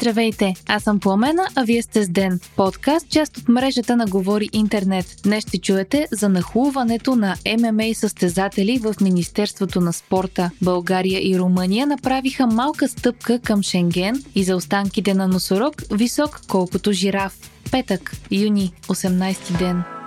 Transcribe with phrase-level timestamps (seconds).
[0.00, 2.40] Здравейте, аз съм Пламена, а вие сте с Ден.
[2.56, 5.16] Подкаст, част от мрежата на Говори Интернет.
[5.24, 10.50] Днес ще чуете за нахлуването на ММА състезатели в Министерството на спорта.
[10.62, 16.92] България и Румъния направиха малка стъпка към Шенген и за останките на носорог висок колкото
[16.92, 17.38] жираф.
[17.70, 19.99] Петък, юни, 18 ден.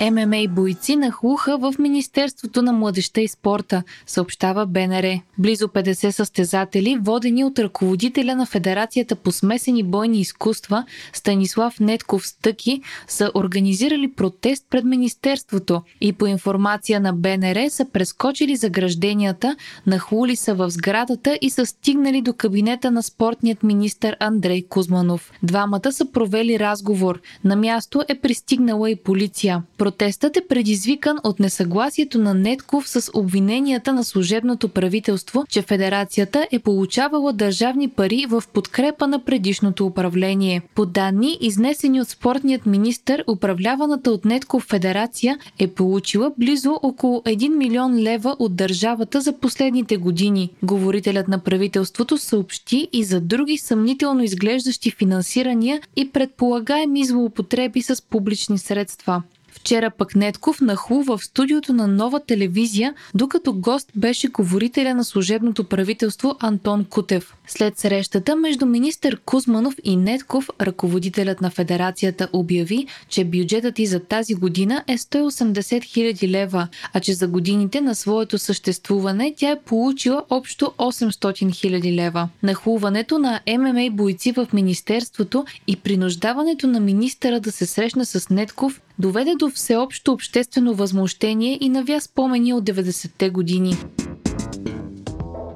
[0.00, 5.20] ММА бойци нахлуха в Министерството на младеща и спорта, съобщава БНР.
[5.38, 12.82] Близо 50 състезатели, водени от ръководителя на Федерацията по смесени бойни изкуства Станислав Нетков Стъки,
[13.08, 20.54] са организирали протест пред Министерството и по информация на БНР са прескочили загражденията, нахлули са
[20.54, 25.32] в сградата и са стигнали до кабинета на спортният министр Андрей Кузманов.
[25.42, 27.20] Двамата са провели разговор.
[27.44, 29.62] На място е пристигнала и полиция.
[29.90, 36.58] Протестът е предизвикан от несъгласието на Нетков с обвиненията на служебното правителство, че федерацията е
[36.58, 40.62] получавала държавни пари в подкрепа на предишното управление.
[40.74, 47.56] По данни, изнесени от спортният министр, управляваната от Нетков федерация е получила близо около 1
[47.56, 50.50] милион лева от държавата за последните години.
[50.62, 58.58] Говорителят на правителството съобщи и за други съмнително изглеждащи финансирания и предполагаеми злоупотреби с публични
[58.58, 59.22] средства.
[59.60, 65.64] Вчера пък Нетков нахлу в студиото на нова телевизия, докато гост беше говорителя на служебното
[65.64, 67.34] правителство Антон Кутев.
[67.46, 74.00] След срещата между министър Кузманов и Нетков, ръководителят на федерацията обяви, че бюджетът и за
[74.00, 79.60] тази година е 180 000 лева, а че за годините на своето съществуване тя е
[79.60, 82.28] получила общо 800 000 лева.
[82.42, 88.80] Нахлуването на ММА бойци в Министерството и принуждаването на министъра да се срещне с Нетков
[89.00, 93.76] доведе до всеобщо обществено възмущение и навя спомени от 90-те години.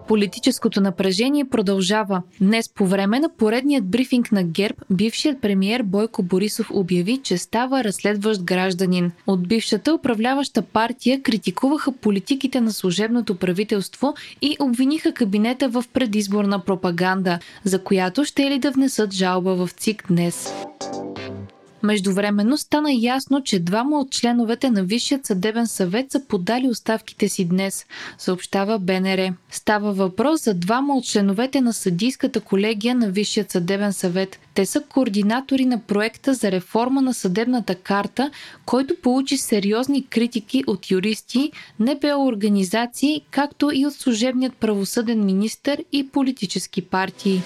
[0.09, 2.23] Политическото напрежение продължава.
[2.41, 7.85] Днес по време на поредният брифинг на ГЕРБ, бившият премиер Бойко Борисов обяви, че става
[7.85, 9.13] разследващ гражданин.
[9.27, 17.39] От бившата управляваща партия критикуваха политиките на служебното правителство и обвиниха кабинета в предизборна пропаганда,
[17.65, 20.53] за която ще ли да внесат жалба в ЦИК днес.
[21.85, 27.45] Междувременно стана ясно, че двама от членовете на Висшият съдебен съвет са подали оставките си
[27.45, 27.87] днес,
[28.19, 29.35] съобщава БНР.
[29.51, 34.39] Става въпрос за двама от членовете на съдийската колегия на Висшият съдебен съвет.
[34.55, 38.31] Те са координатори на проекта за реформа на съдебната карта,
[38.67, 46.09] който получи сериозни критики от юристи, НПО организации, както и от служебният правосъден министр и
[46.09, 47.43] политически партии.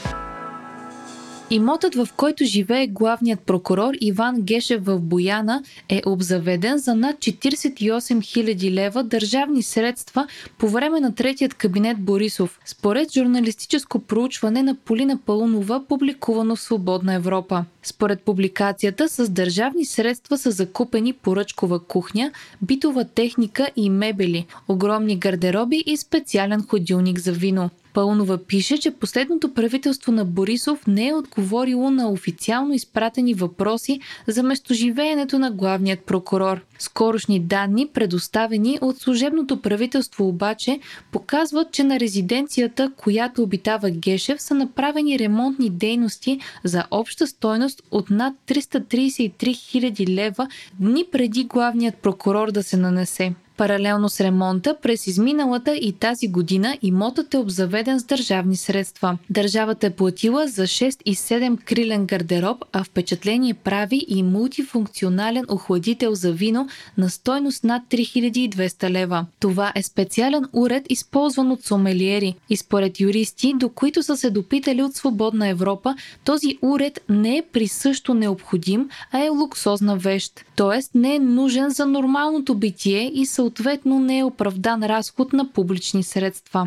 [1.50, 7.72] Имотът, в който живее главният прокурор Иван Гешев в Бояна, е обзаведен за над 48
[7.75, 10.26] 000 лева държавни средства
[10.58, 17.14] по време на третият кабинет Борисов, според журналистическо проучване на Полина Пълнова, публикувано в Свободна
[17.14, 17.64] Европа.
[17.88, 22.31] Според публикацията, с държавни средства са закупени поръчкова кухня,
[22.62, 27.71] битова техника и мебели, огромни гардероби и специален ходилник за вино.
[27.94, 34.43] Пълнова пише, че последното правителство на Борисов не е отговорило на официално изпратени въпроси за
[34.43, 36.60] местоживеенето на главният прокурор.
[36.78, 40.81] Скорошни данни, предоставени от служебното правителство обаче,
[41.12, 48.10] показват, че на резиденцията, която обитава Гешев, са направени ремонтни дейности за обща стойност от
[48.10, 50.48] над 333 000 лева
[50.80, 53.34] дни преди главният прокурор да се нанесе.
[53.58, 59.19] Паралелно с ремонта, през изминалата и тази година имотът е обзаведен с държавни средства.
[59.30, 66.14] Държавата е платила за 6 и 7 крилен гардероб, а впечатление прави и мултифункционален охладител
[66.14, 69.26] за вино на стойност над 3200 лева.
[69.41, 72.34] Това е специален уред, използван от сомелиери.
[72.50, 77.42] И според юристи, до които са се допитали от свободна Европа, този уред не е
[77.52, 80.44] присъщо необходим, а е луксозна вещ.
[80.56, 85.52] Тоест не е нужен за нормалното битие и съответно съответно не е оправдан разход на
[85.52, 86.67] публични средства.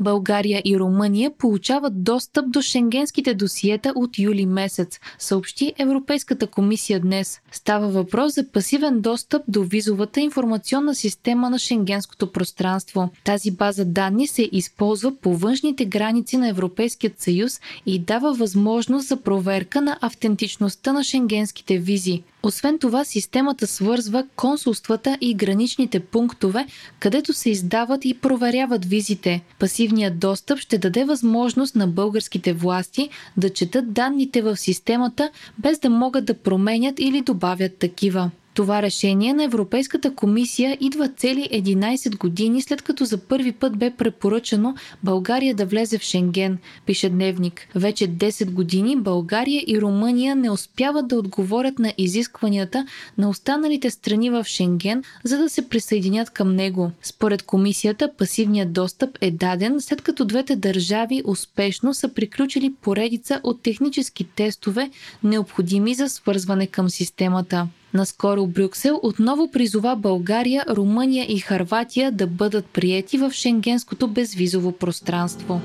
[0.00, 7.40] България и Румъния получават достъп до шенгенските досиета от юли месец, съобщи Европейската комисия днес.
[7.52, 13.10] Става въпрос за пасивен достъп до визовата информационна система на шенгенското пространство.
[13.24, 19.16] Тази база данни се използва по външните граници на Европейският съюз и дава възможност за
[19.16, 22.22] проверка на автентичността на шенгенските визи.
[22.42, 26.66] Освен това, системата свързва консулствата и граничните пунктове,
[26.98, 29.42] където се издават и проверяват визите.
[29.58, 35.90] Пасивният достъп ще даде възможност на българските власти да четат данните в системата, без да
[35.90, 38.30] могат да променят или добавят такива.
[38.60, 43.90] Това решение на Европейската комисия идва цели 11 години след като за първи път бе
[43.90, 47.68] препоръчано България да влезе в Шенген, пише Дневник.
[47.74, 52.86] Вече 10 години България и Румъния не успяват да отговорят на изискванията
[53.18, 56.90] на останалите страни в Шенген, за да се присъединят към него.
[57.02, 63.62] Според комисията, пасивният достъп е даден след като двете държави успешно са приключили поредица от
[63.62, 64.90] технически тестове,
[65.22, 67.68] необходими за свързване към системата.
[67.94, 75.60] Наскоро Брюксел отново призова България, Румъния и Харватия да бъдат приети в шенгенското безвизово пространство.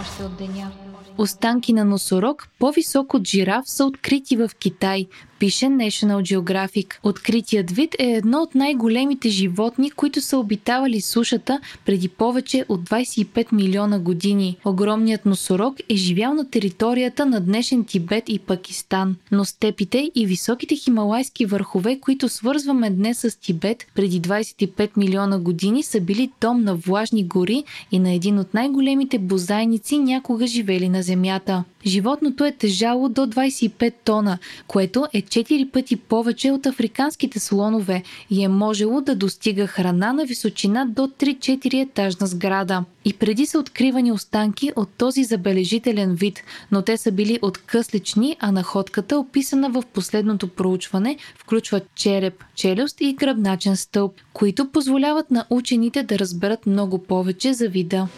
[0.00, 0.70] Още от деня.
[1.18, 5.06] Останки на носорог, по-висок от жираф, са открити в Китай
[5.40, 6.94] пише National Geographic.
[7.02, 13.52] Откритият вид е едно от най-големите животни, които са обитавали сушата преди повече от 25
[13.52, 14.56] милиона години.
[14.64, 20.76] Огромният носорог е живял на територията на днешен Тибет и Пакистан, но степите и високите
[20.76, 26.74] хималайски върхове, които свързваме днес с Тибет преди 25 милиона години, са били дом на
[26.74, 31.64] влажни гори и на един от най-големите бозайници някога живели на Земята.
[31.86, 38.44] Животното е тежало до 25 тона, което е 4 пъти повече от африканските слонове и
[38.44, 42.84] е можело да достига храна на височина до 3-4 етажна сграда.
[43.04, 46.42] И преди са откривани останки от този забележителен вид,
[46.72, 53.14] но те са били откъслични, а находката, описана в последното проучване, включва череп, челюст и
[53.14, 58.08] гръбначен стълб, които позволяват на учените да разберат много повече за вида.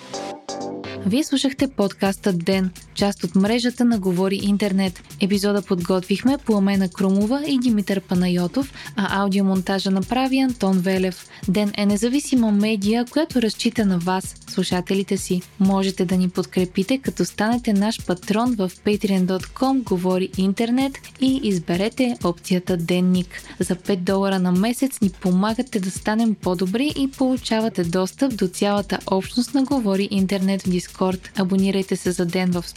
[1.04, 5.02] Вие слушахте подкаста Ден, част от мрежата на Говори Интернет.
[5.20, 11.28] Епизода подготвихме по Амена Крумова и Димитър Панайотов, а аудиомонтажа направи Антон Велев.
[11.48, 15.42] Ден е независима медия, която разчита на вас, слушателите си.
[15.60, 22.76] Можете да ни подкрепите, като станете наш патрон в patreon.com Говори Интернет и изберете опцията
[22.76, 23.42] Денник.
[23.60, 28.98] За 5 долара на месец ни помагате да станем по-добри и получавате достъп до цялата
[29.06, 31.30] общност на Говори Интернет в Дискорд.
[31.38, 32.64] Абонирайте се за ден в